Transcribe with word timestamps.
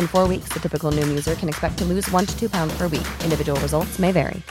In 0.00 0.08
four 0.08 0.26
weeks, 0.26 0.48
the 0.52 0.58
typical 0.58 0.90
Noom 0.90 1.08
user 1.08 1.36
can 1.36 1.48
expect 1.48 1.78
to 1.78 1.84
lose 1.84 2.10
one 2.10 2.26
to 2.26 2.36
two 2.36 2.50
pounds 2.50 2.76
per 2.76 2.88
week. 2.88 3.06
Individual 3.22 3.60
results 3.60 4.00
may 4.00 4.10
vary. 4.10 4.42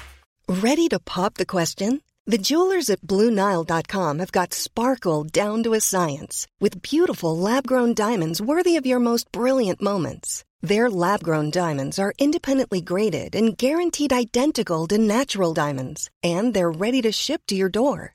Ready 0.47 0.87
to 0.89 0.99
pop 0.99 1.33
the 1.33 1.45
question? 1.45 2.01
The 2.27 2.39
jewelers 2.39 2.89
at 2.89 3.01
BlueNile.com 3.01 4.17
have 4.17 4.31
got 4.31 4.53
sparkle 4.53 5.25
down 5.25 5.61
to 5.61 5.73
a 5.73 5.79
science 5.79 6.47
with 6.59 6.81
beautiful 6.81 7.37
lab 7.37 7.67
grown 7.67 7.93
diamonds 7.93 8.41
worthy 8.41 8.77
of 8.77 8.85
your 8.85 8.99
most 8.99 9.31
brilliant 9.31 9.79
moments. 9.79 10.43
Their 10.61 10.89
lab 10.89 11.21
grown 11.21 11.51
diamonds 11.51 11.99
are 11.99 12.15
independently 12.17 12.81
graded 12.81 13.35
and 13.35 13.55
guaranteed 13.55 14.11
identical 14.11 14.87
to 14.87 14.97
natural 14.97 15.53
diamonds, 15.53 16.09
and 16.23 16.55
they're 16.55 16.71
ready 16.71 17.03
to 17.03 17.11
ship 17.11 17.41
to 17.47 17.55
your 17.55 17.69
door. 17.69 18.14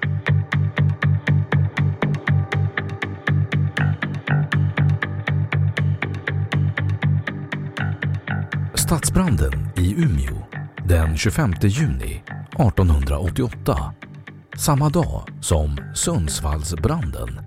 Stadsbranden 8.91 9.69
i 9.75 10.03
Umeå 10.03 10.47
den 10.87 11.17
25 11.17 11.53
juni 11.61 12.23
1888, 12.59 13.93
samma 14.57 14.89
dag 14.89 15.23
som 15.41 15.77
Sundsvallsbranden, 15.93 17.41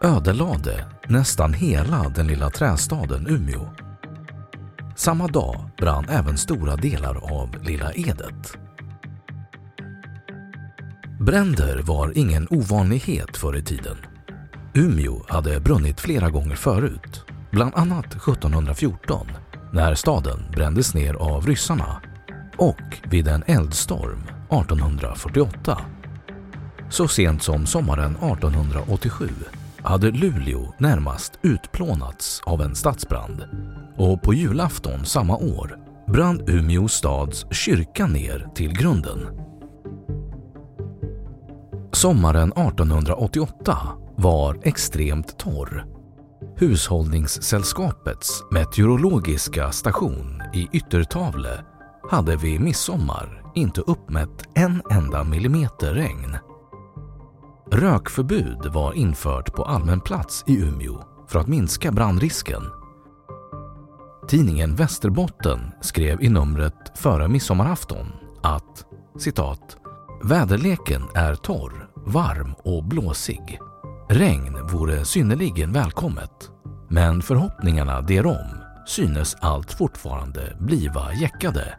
ödelade 0.00 0.86
nästan 1.08 1.54
hela 1.54 2.08
den 2.08 2.26
lilla 2.26 2.50
trästaden 2.50 3.26
Umeå. 3.26 3.74
Samma 4.96 5.26
dag 5.26 5.70
brann 5.76 6.08
även 6.08 6.38
stora 6.38 6.76
delar 6.76 7.32
av 7.32 7.56
Lilla 7.62 7.92
Edet. 7.92 8.56
Bränder 11.20 11.82
var 11.82 12.18
ingen 12.18 12.46
ovanlighet 12.50 13.36
förr 13.36 13.56
i 13.56 13.62
tiden. 13.62 13.96
Umeå 14.74 15.24
hade 15.28 15.60
brunnit 15.60 16.00
flera 16.00 16.30
gånger 16.30 16.56
förut, 16.56 17.24
bland 17.50 17.74
annat 17.74 18.06
1714 18.06 19.26
när 19.72 19.94
staden 19.94 20.38
brändes 20.52 20.94
ner 20.94 21.14
av 21.14 21.46
ryssarna 21.46 22.02
och 22.56 23.00
vid 23.10 23.28
en 23.28 23.42
eldstorm 23.46 24.22
1848. 24.50 25.78
Så 26.90 27.08
sent 27.08 27.42
som 27.42 27.66
sommaren 27.66 28.16
1887 28.16 29.28
hade 29.82 30.10
Luleå 30.10 30.74
närmast 30.78 31.32
utplånats 31.42 32.42
av 32.44 32.62
en 32.62 32.74
stadsbrand 32.74 33.44
och 33.96 34.22
på 34.22 34.34
julafton 34.34 35.06
samma 35.06 35.36
år 35.36 35.78
brann 36.06 36.40
Umeå 36.46 36.88
stads 36.88 37.46
kyrka 37.50 38.06
ner 38.06 38.48
till 38.54 38.72
grunden. 38.78 39.18
Sommaren 41.92 42.52
1888 42.52 43.78
var 44.16 44.58
extremt 44.62 45.38
torr 45.38 46.01
Hushållningssällskapets 46.62 48.44
meteorologiska 48.50 49.72
station 49.72 50.42
i 50.54 50.68
Yttertavle 50.72 51.64
hade 52.10 52.36
vid 52.36 52.60
midsommar 52.60 53.52
inte 53.54 53.80
uppmätt 53.80 54.48
en 54.54 54.82
enda 54.90 55.24
millimeter 55.24 55.94
regn. 55.94 56.36
Rökförbud 57.70 58.66
var 58.66 58.92
infört 58.92 59.52
på 59.52 59.64
allmän 59.64 60.00
plats 60.00 60.44
i 60.46 60.58
Umeå 60.58 61.04
för 61.28 61.38
att 61.38 61.46
minska 61.46 61.92
brandrisken. 61.92 62.62
Tidningen 64.28 64.74
Västerbotten 64.74 65.60
skrev 65.80 66.22
i 66.22 66.28
numret 66.28 66.98
före 66.98 67.28
midsommarafton 67.28 68.06
att 68.42 68.84
citat 69.18 69.76
“Väderleken 70.24 71.02
är 71.14 71.34
torr, 71.34 71.88
varm 72.06 72.54
och 72.64 72.84
blåsig. 72.84 73.58
Regn 74.08 74.66
vore 74.66 75.04
synnerligen 75.04 75.72
välkommet, 75.72 76.51
men 76.92 77.22
förhoppningarna 77.22 78.00
derom 78.00 78.62
synes 78.86 79.36
allt 79.40 79.72
fortfarande 79.72 80.56
bliva 80.58 81.14
jäckade. 81.14 81.74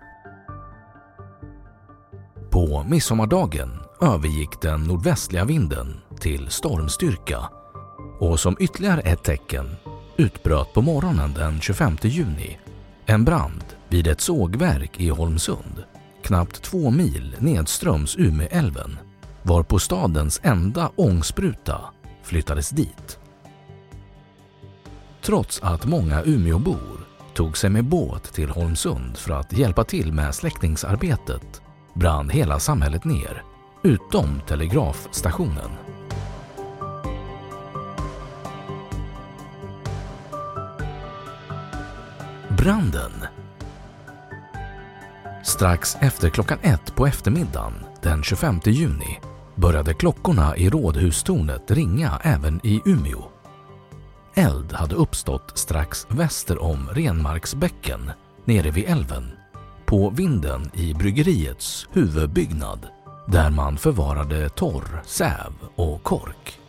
På 2.50 2.84
midsommardagen 2.84 3.80
övergick 4.02 4.62
den 4.62 4.84
nordvästliga 4.84 5.46
vinden 5.46 6.02
till 6.20 6.50
stormstyrka 6.50 7.50
och 8.20 8.40
som 8.40 8.58
ytterligare 8.60 9.02
ett 9.02 9.24
tecken 9.24 9.76
utbröt 10.18 10.74
på 10.74 10.82
morgonen 10.82 11.34
den 11.34 11.62
25 11.62 11.98
juni 12.02 12.60
en 13.06 13.26
brand 13.26 13.64
vid 13.90 14.08
ett 14.08 14.22
sågverk 14.22 15.00
i 15.00 15.10
Holmsund, 15.10 15.84
knappt 16.24 16.62
två 16.62 16.92
mil 16.92 17.36
nedströms 17.40 18.18
Umeälven, 18.18 19.00
varpå 19.44 19.80
stadens 19.80 20.40
enda 20.44 20.92
ångspruta 20.96 21.82
flyttades 22.24 22.70
dit. 22.70 23.20
Trots 25.26 25.60
att 25.64 25.86
många 25.86 26.24
Umeåbor 26.24 27.08
tog 27.34 27.58
sig 27.58 27.70
med 27.70 27.86
båt 27.86 28.34
till 28.34 28.50
Holmsund 28.50 29.18
för 29.18 29.34
att 29.34 29.54
hjälpa 29.54 29.84
till 29.84 30.14
med 30.14 30.36
släckningsarbetet 30.36 31.62
brann 31.94 32.30
hela 32.30 32.60
samhället 32.60 33.06
ner, 33.06 33.44
utom 33.84 34.42
telegrafstationen. 34.48 35.70
Branden 42.58 43.12
Strax 45.44 45.98
efter 46.02 46.30
klockan 46.30 46.60
ett 46.62 46.96
på 46.96 47.08
eftermiddagen 47.08 47.74
den 48.02 48.24
25 48.24 48.60
juni 48.66 49.20
började 49.56 49.94
klockorna 49.94 50.58
i 50.58 50.70
rådhustornet 50.70 51.72
ringa 51.72 52.20
även 52.24 52.60
i 52.64 52.82
Umeå. 52.86 53.33
Eld 54.36 54.74
hade 54.74 54.96
uppstått 54.96 55.58
strax 55.58 56.08
väster 56.10 56.62
om 56.62 56.90
Renmarksbäcken 56.92 58.12
nere 58.46 58.72
vid 58.72 58.86
älven 58.88 59.32
på 59.86 60.10
vinden 60.10 60.72
i 60.74 60.94
bryggeriets 60.94 61.88
huvudbyggnad 61.92 62.88
där 63.28 63.50
man 63.50 63.78
förvarade 63.78 64.50
torr, 64.50 65.02
säv 65.06 65.54
och 65.76 66.04
kork. 66.04 66.60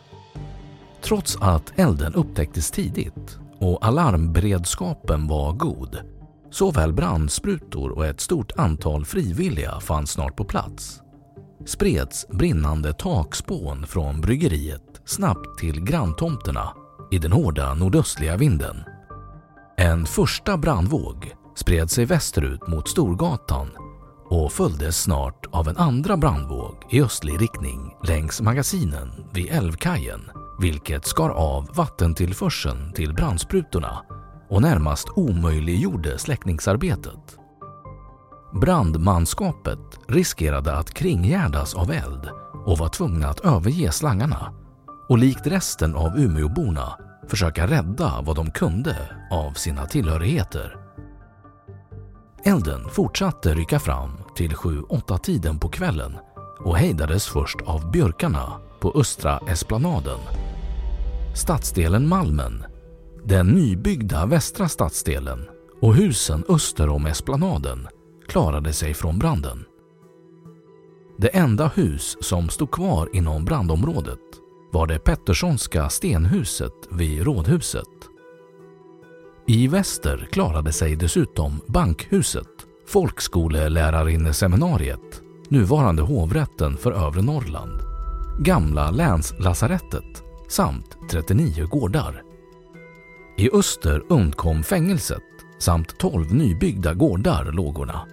Trots 1.03 1.39
att 1.41 1.73
elden 1.77 2.15
upptäcktes 2.15 2.71
tidigt 2.71 3.39
och 3.59 3.87
alarmberedskapen 3.87 5.29
var 5.29 5.53
god 5.53 5.99
Såväl 6.51 6.93
brandsprutor 6.93 7.91
och 7.91 8.07
ett 8.07 8.21
stort 8.21 8.53
antal 8.57 9.05
frivilliga 9.05 9.81
fanns 9.81 10.11
snart 10.11 10.37
på 10.37 10.45
plats 10.45 11.01
spreds 11.67 12.29
brinnande 12.29 12.93
takspån 12.93 13.87
från 13.87 14.21
bryggeriet 14.21 15.01
snabbt 15.05 15.59
till 15.59 15.85
granntomterna 15.85 16.84
i 17.15 17.19
den 17.19 17.33
hårda 17.33 17.75
nordöstliga 17.75 18.37
vinden. 18.37 18.85
En 19.77 20.07
första 20.07 20.57
brandvåg 20.57 21.33
spred 21.57 21.91
sig 21.91 22.05
västerut 22.05 22.67
mot 22.67 22.89
Storgatan 22.89 23.69
och 24.29 24.53
följdes 24.53 25.03
snart 25.03 25.47
av 25.53 25.69
en 25.69 25.77
andra 25.77 26.17
brandvåg 26.17 26.75
i 26.91 27.03
östlig 27.03 27.41
riktning 27.41 27.95
längs 28.03 28.41
magasinen 28.41 29.09
vid 29.33 29.51
älvkajen 29.51 30.21
vilket 30.61 31.07
skar 31.07 31.31
av 31.31 31.69
vattentillförseln 31.75 32.93
till 32.93 33.15
brandsprutorna 33.15 34.03
och 34.51 34.63
närmast 34.63 35.09
omöjliggjorde 35.17 36.19
släckningsarbetet. 36.19 37.39
Brandmanskapet 38.61 39.99
riskerade 40.09 40.77
att 40.77 40.95
kringgärdas 40.95 41.75
av 41.75 41.91
eld 41.91 42.29
och 42.67 42.79
var 42.79 42.89
tvungna 42.89 43.29
att 43.29 43.41
överge 43.41 43.93
slangarna 43.93 44.53
och 45.09 45.19
likt 45.19 45.47
resten 45.47 45.95
av 45.95 46.19
Umeåborna 46.19 46.99
försöka 47.29 47.67
rädda 47.67 48.23
vad 48.23 48.37
de 48.37 48.51
kunde 48.51 48.97
av 49.31 49.53
sina 49.53 49.87
tillhörigheter. 49.87 50.77
Elden 52.45 52.89
fortsatte 52.89 53.55
rycka 53.55 53.79
fram 53.79 54.11
till 54.35 54.53
7-8 54.53 55.19
tiden 55.19 55.59
på 55.59 55.69
kvällen 55.69 56.17
och 56.61 56.77
hejdades 56.77 57.27
först 57.27 57.57
av 57.65 57.91
björkarna 57.91 58.53
på 58.81 58.93
Östra 58.97 59.41
Esplanaden. 59.49 60.19
Stadsdelen 61.37 62.09
Malmen, 62.09 62.65
den 63.25 63.47
nybyggda 63.47 64.27
västra 64.27 64.69
stadsdelen 64.69 65.49
och 65.81 65.95
husen 65.95 66.45
öster 66.49 66.89
om 66.89 67.07
Esplanaden 67.07 67.89
klarade 68.29 68.73
sig 68.73 68.95
från 68.95 69.19
branden. 69.19 69.65
Det 71.19 71.29
enda 71.29 71.69
hus 71.69 72.17
som 72.21 72.49
stod 72.49 72.71
kvar 72.71 73.09
inom 73.13 73.45
brandområdet 73.45 74.21
var 74.75 74.87
det 74.87 74.99
Petterssonska 74.99 75.89
stenhuset 75.89 76.89
vid 76.91 77.23
Rådhuset. 77.23 77.89
I 79.47 79.69
väster 79.69 80.29
klarade 80.33 80.73
sig 80.73 80.97
dessutom 80.97 81.61
bankhuset, 81.67 82.49
folkskolelärarinneseminariet, 82.87 85.23
nuvarande 85.49 86.03
hovrätten 86.03 86.77
för 86.77 86.93
övre 86.93 87.23
Norrland, 87.23 87.81
gamla 88.41 88.91
länslasarettet 88.91 90.23
samt 90.49 90.97
39 91.11 91.67
gårdar. 91.67 92.23
I 93.37 93.51
öster 93.53 94.03
undkom 94.09 94.63
fängelset 94.63 95.23
samt 95.59 95.99
12 95.99 96.35
nybyggda 96.35 96.95
gårdar 96.95 97.53
lågorna. 97.53 98.07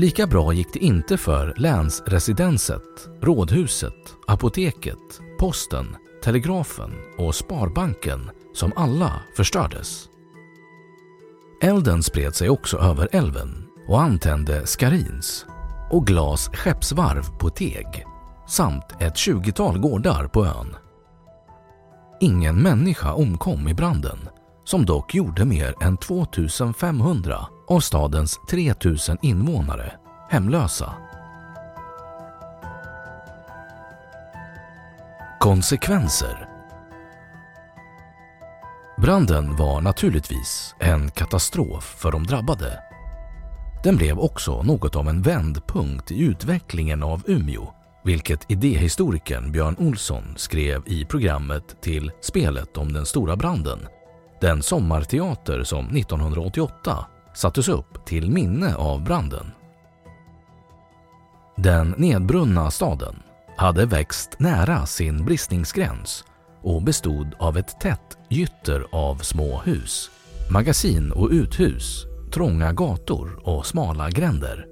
Lika 0.00 0.26
bra 0.26 0.52
gick 0.52 0.72
det 0.72 0.78
inte 0.78 1.16
för 1.16 1.54
länsresidenset, 1.56 3.08
rådhuset, 3.22 4.14
apoteket, 4.26 5.20
posten, 5.38 5.96
telegrafen 6.24 6.90
och 7.18 7.34
Sparbanken 7.34 8.30
som 8.54 8.72
alla 8.76 9.12
förstördes. 9.36 10.08
Elden 11.62 12.02
spred 12.02 12.34
sig 12.34 12.50
också 12.50 12.78
över 12.78 13.08
älven 13.12 13.66
och 13.88 14.00
antände 14.00 14.66
Skarins 14.66 15.46
och 15.90 16.06
Glas 16.06 16.48
skeppsvarv 16.48 17.38
på 17.38 17.50
Teg 17.50 18.04
samt 18.48 18.86
ett 19.00 19.14
20-tal 19.14 19.78
gårdar 19.78 20.26
på 20.26 20.46
ön. 20.46 20.76
Ingen 22.20 22.56
människa 22.56 23.12
omkom 23.12 23.68
i 23.68 23.74
branden 23.74 24.18
som 24.64 24.86
dock 24.86 25.14
gjorde 25.14 25.44
mer 25.44 25.74
än 25.80 25.96
2500 25.96 27.46
av 27.70 27.80
stadens 27.80 28.40
3000 28.50 29.18
invånare 29.22 29.92
hemlösa. 30.30 30.94
Konsekvenser 35.40 36.48
Branden 38.98 39.56
var 39.56 39.80
naturligtvis 39.80 40.74
en 40.78 41.10
katastrof 41.10 41.84
för 41.98 42.12
de 42.12 42.26
drabbade. 42.26 42.78
Den 43.84 43.96
blev 43.96 44.18
också 44.18 44.62
något 44.62 44.96
av 44.96 45.08
en 45.08 45.22
vändpunkt 45.22 46.10
i 46.10 46.20
utvecklingen 46.20 47.02
av 47.02 47.22
Umeå, 47.26 47.72
vilket 48.04 48.50
idéhistorikern 48.50 49.52
Björn 49.52 49.76
Olsson 49.78 50.34
skrev 50.36 50.82
i 50.86 51.04
programmet 51.04 51.82
till 51.82 52.12
Spelet 52.20 52.76
om 52.76 52.92
den 52.92 53.06
stora 53.06 53.36
branden, 53.36 53.86
den 54.40 54.62
sommarteater 54.62 55.64
som 55.64 55.96
1988 55.96 57.06
sattes 57.34 57.68
upp 57.68 58.06
till 58.06 58.30
minne 58.30 58.74
av 58.74 59.04
branden. 59.04 59.46
Den 61.56 61.94
nedbrunna 61.96 62.70
staden 62.70 63.22
hade 63.56 63.86
växt 63.86 64.36
nära 64.38 64.86
sin 64.86 65.24
bristningsgräns 65.24 66.24
och 66.62 66.82
bestod 66.82 67.34
av 67.38 67.56
ett 67.56 67.80
tätt 67.80 68.18
gytter 68.28 68.86
av 68.92 69.16
små 69.16 69.60
hus, 69.60 70.10
magasin 70.52 71.12
och 71.12 71.28
uthus, 71.30 72.04
trånga 72.32 72.72
gator 72.72 73.40
och 73.42 73.66
smala 73.66 74.10
gränder. 74.10 74.66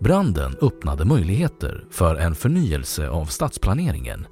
Branden 0.00 0.56
öppnade 0.62 1.04
möjligheter 1.04 1.84
för 1.90 2.16
en 2.16 2.34
förnyelse 2.34 3.08
av 3.08 3.24
stadsplaneringen, 3.24 4.26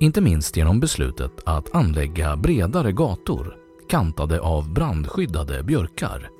inte 0.00 0.20
minst 0.20 0.56
genom 0.56 0.80
beslutet 0.80 1.32
att 1.46 1.74
anlägga 1.74 2.36
bredare 2.36 2.92
gator 2.92 3.56
kantade 3.90 4.40
av 4.40 4.72
brandskyddade 4.72 5.62
björkar, 5.62 6.30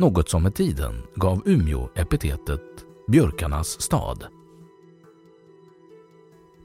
något 0.00 0.28
som 0.28 0.42
med 0.42 0.54
tiden 0.54 1.02
gav 1.14 1.42
Umeå 1.44 1.88
epitetet 1.94 2.60
Björkarnas 3.08 3.80
stad. 3.80 4.26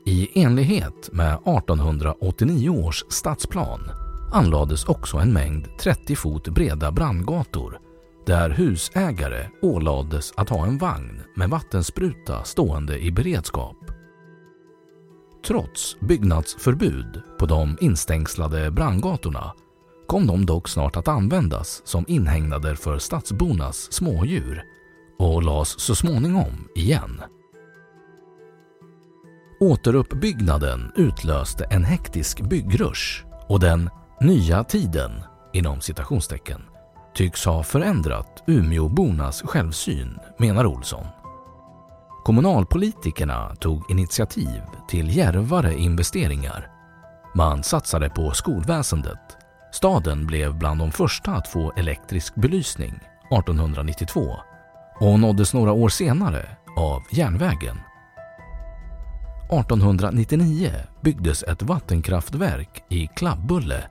I 0.06 0.44
enlighet 0.44 1.10
med 1.12 1.34
1889 1.34 2.70
års 2.70 3.04
stadsplan 3.10 3.92
anlades 4.34 4.86
också 4.86 5.18
en 5.18 5.34
mängd 5.34 5.68
30 5.80 6.16
fot 6.16 6.48
breda 6.48 6.92
brandgator 6.92 7.80
där 8.26 8.50
husägare 8.50 9.50
ålades 9.62 10.34
att 10.38 10.50
ha 10.50 10.66
en 10.66 10.78
vagn 10.78 11.22
med 11.36 11.50
vattenspruta 11.50 12.44
stående 12.44 13.00
i 13.00 13.12
beredskap. 13.12 13.78
Trots 15.48 16.00
byggnadsförbud 16.00 17.22
på 17.40 17.46
de 17.46 17.78
instängslade 17.82 18.72
brandgatorna 18.72 19.54
kom 20.08 20.28
de 20.28 20.46
dock 20.46 20.68
snart 20.68 20.98
att 20.98 21.08
användas 21.08 21.82
som 21.86 22.06
inhägnader 22.08 22.76
för 22.76 23.00
stadsbornas 23.00 23.94
smådjur 23.94 24.64
och 25.20 25.44
lades 25.44 25.80
så 25.80 25.96
småningom 25.96 26.68
igen. 26.76 27.22
Återuppbyggnaden 29.60 30.92
utlöste 30.96 31.64
en 31.64 31.84
hektisk 31.84 32.42
byggrush 32.42 33.26
och 33.48 33.60
den 33.60 33.90
”nya 34.22 34.64
tiden” 34.64 35.12
inom 35.54 35.82
citationstecken 35.82 36.62
tycks 37.16 37.46
ha 37.46 37.64
förändrat 37.64 38.44
Umeåbornas 38.48 39.42
självsyn, 39.42 40.20
menar 40.38 40.66
Olsson. 40.66 41.06
Kommunalpolitikerna 42.26 43.56
tog 43.56 43.92
initiativ 43.92 44.62
till 44.88 45.18
järvare 45.18 45.74
investeringar. 45.74 46.68
Man 47.36 47.64
satsade 47.64 48.10
på 48.10 48.32
skolväsendet. 48.32 49.45
Staden 49.76 50.26
blev 50.26 50.56
bland 50.56 50.80
de 50.80 50.92
första 50.92 51.32
att 51.32 51.48
få 51.48 51.74
elektrisk 51.78 52.36
belysning 52.36 53.00
1892 53.32 54.38
och 55.00 55.20
nåddes 55.20 55.54
några 55.54 55.72
år 55.72 55.90
senare 55.90 56.50
av 56.78 57.04
järnvägen. 57.12 57.80
1899 59.46 60.72
byggdes 61.02 61.44
ett 61.44 61.64
vattenkraftverk 61.64 62.84
i 62.90 63.08
Klabbulle 63.08 63.84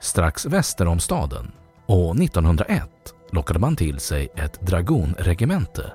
strax 0.00 0.46
väster 0.46 0.86
om 0.86 1.00
staden 1.00 1.52
och 1.86 2.16
1901 2.16 2.90
lockade 3.32 3.58
man 3.58 3.76
till 3.76 3.98
sig 3.98 4.28
ett 4.36 4.60
dragonregemente. 4.60 5.92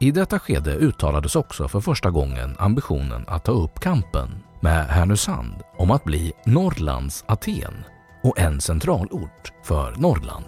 I 0.00 0.10
detta 0.10 0.38
skede 0.38 0.74
uttalades 0.74 1.36
också 1.36 1.68
för 1.68 1.80
första 1.80 2.10
gången 2.10 2.56
ambitionen 2.58 3.24
att 3.28 3.44
ta 3.44 3.52
upp 3.52 3.80
kampen 3.80 4.42
med 4.60 4.86
Härnösand 4.86 5.62
om 5.78 5.90
att 5.90 6.04
bli 6.04 6.32
Norrlands 6.46 7.24
Aten 7.28 7.84
och 8.24 8.38
en 8.38 8.60
centralort 8.60 9.52
för 9.64 9.94
Norrland. 9.96 10.46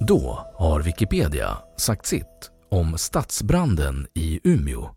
Då 0.00 0.46
har 0.54 0.80
Wikipedia 0.80 1.58
sagt 1.76 2.06
sitt 2.06 2.50
om 2.70 2.98
stadsbranden 2.98 4.06
i 4.14 4.40
Umeå. 4.44 4.90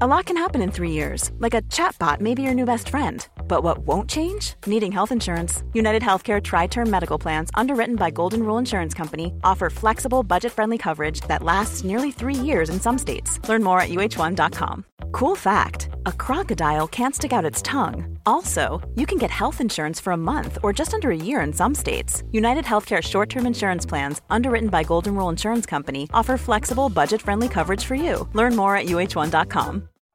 A 0.00 0.06
lot 0.06 0.26
can 0.26 0.36
happen 0.36 0.62
in 0.62 0.70
three 0.70 0.90
years, 0.90 1.30
like 1.40 1.54
a 1.54 1.62
chatbot 1.70 2.20
may 2.20 2.34
be 2.34 2.42
your 2.42 2.54
new 2.54 2.66
best 2.66 2.88
friend. 2.88 3.26
But 3.46 3.62
what 3.62 3.78
won't 3.86 4.08
change? 4.08 4.54
Needing 4.66 4.92
health 4.92 5.12
insurance. 5.12 5.62
United 5.74 6.02
Healthcare 6.02 6.42
Tri 6.42 6.66
Term 6.66 6.90
Medical 6.90 7.18
Plans, 7.18 7.50
underwritten 7.54 7.96
by 7.96 8.10
Golden 8.10 8.42
Rule 8.42 8.58
Insurance 8.58 8.94
Company, 8.94 9.34
offer 9.44 9.70
flexible, 9.70 10.22
budget 10.22 10.52
friendly 10.52 10.78
coverage 10.78 11.20
that 11.28 11.42
lasts 11.42 11.84
nearly 11.84 12.10
three 12.10 12.34
years 12.34 12.70
in 12.70 12.80
some 12.80 12.98
states. 12.98 13.38
Learn 13.48 13.62
more 13.62 13.80
at 13.80 13.90
uh1.com. 13.90 14.84
Cool 15.12 15.36
fact 15.36 15.90
a 16.06 16.12
crocodile 16.12 16.88
can't 16.88 17.14
stick 17.14 17.32
out 17.32 17.44
its 17.44 17.62
tongue. 17.62 18.18
Also, 18.26 18.80
you 18.96 19.06
can 19.06 19.18
get 19.18 19.30
health 19.30 19.60
insurance 19.60 20.00
for 20.00 20.12
a 20.12 20.24
month 20.32 20.58
or 20.62 20.72
just 20.72 20.94
under 20.94 21.10
a 21.10 21.16
year 21.16 21.40
in 21.42 21.52
some 21.52 21.74
states. 21.74 22.22
United 22.32 22.64
Healthcare 22.64 23.02
short 23.02 23.28
term 23.28 23.46
insurance 23.46 23.86
plans, 23.86 24.20
underwritten 24.30 24.68
by 24.68 24.82
Golden 24.82 25.14
Rule 25.14 25.28
Insurance 25.28 25.66
Company, 25.66 26.08
offer 26.14 26.36
flexible, 26.36 26.88
budget 26.88 27.20
friendly 27.22 27.48
coverage 27.48 27.84
for 27.84 27.94
you. 27.94 28.28
Learn 28.32 28.56
more 28.56 28.76
at 28.76 28.86
uh1.com. 28.86 29.91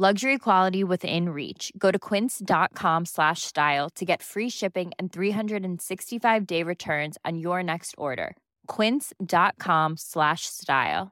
Luxury 0.00 0.38
quality 0.38 0.84
within 0.84 1.30
reach. 1.30 1.72
Go 1.76 1.90
to 1.90 1.98
quince.com 1.98 3.04
slash 3.04 3.42
style 3.42 3.90
to 3.96 4.04
get 4.04 4.22
free 4.22 4.48
shipping 4.48 4.92
and 4.96 5.12
365 5.12 6.46
day 6.46 6.62
returns 6.62 7.18
on 7.24 7.38
your 7.38 7.64
next 7.64 7.96
order. 7.98 8.36
Quince.com 8.68 9.96
slash 9.96 10.42
style. 10.42 11.10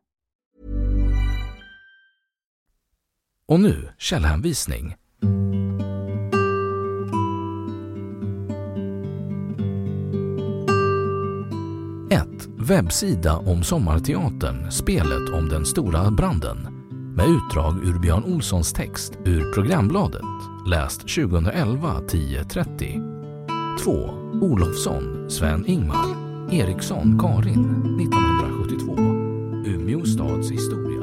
Och 3.49 3.61
nu 3.61 3.88
källhänvisning. 3.99 4.95
1. 12.11 12.49
Webbsida 12.59 13.37
om 13.38 13.62
Sommarteatern, 13.62 14.71
spelet 14.71 15.28
om 15.33 15.49
den 15.49 15.66
stora 15.66 16.11
branden 16.11 16.75
med 17.16 17.26
utdrag 17.26 17.85
ur 17.85 17.99
Björn 17.99 18.25
Olssons 18.25 18.73
text 18.73 19.12
ur 19.25 19.52
programbladet, 19.52 20.23
läst 20.66 21.00
2011 21.00 22.00
10.30. 22.08 23.78
2. 23.85 23.92
Olofsson, 24.40 25.30
Sven-Ingmar, 25.30 26.06
Eriksson, 26.52 27.18
Karin, 27.18 27.99
1972. 28.00 28.92
Umeå 29.70 30.04
stads 30.04 30.50
historia. 30.50 30.96